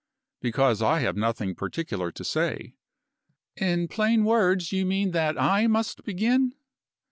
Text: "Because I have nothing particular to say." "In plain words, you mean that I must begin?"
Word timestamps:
"Because 0.41 0.81
I 0.81 1.01
have 1.01 1.15
nothing 1.15 1.53
particular 1.53 2.11
to 2.13 2.23
say." 2.23 2.73
"In 3.55 3.87
plain 3.87 4.25
words, 4.25 4.71
you 4.71 4.83
mean 4.83 5.11
that 5.11 5.39
I 5.39 5.67
must 5.67 6.01
begin?" 6.03 6.55